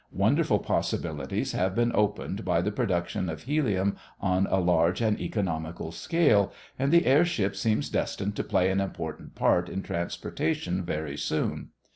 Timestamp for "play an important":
8.43-9.35